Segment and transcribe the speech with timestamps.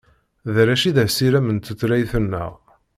[0.53, 2.51] D arrac i d asirem n tutlayt-nneɣ.